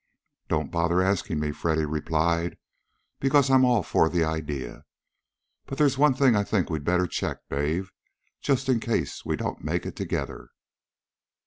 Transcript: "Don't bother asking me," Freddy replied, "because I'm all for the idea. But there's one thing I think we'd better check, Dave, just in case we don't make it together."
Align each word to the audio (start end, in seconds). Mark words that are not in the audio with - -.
"Don't 0.47 0.71
bother 0.71 0.99
asking 1.03 1.39
me," 1.39 1.51
Freddy 1.51 1.85
replied, 1.85 2.57
"because 3.19 3.51
I'm 3.51 3.63
all 3.63 3.83
for 3.83 4.09
the 4.09 4.23
idea. 4.23 4.83
But 5.67 5.77
there's 5.77 5.95
one 5.99 6.15
thing 6.15 6.35
I 6.35 6.43
think 6.43 6.71
we'd 6.71 6.83
better 6.83 7.05
check, 7.05 7.47
Dave, 7.51 7.91
just 8.41 8.67
in 8.67 8.79
case 8.79 9.23
we 9.27 9.35
don't 9.35 9.63
make 9.63 9.85
it 9.85 9.95
together." 9.95 10.49